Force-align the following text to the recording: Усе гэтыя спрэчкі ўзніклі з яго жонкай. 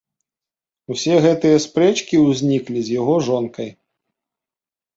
Усе 0.95 1.15
гэтыя 1.25 1.57
спрэчкі 1.67 2.15
ўзніклі 2.25 2.79
з 2.89 2.99
яго 2.99 3.15
жонкай. 3.31 3.69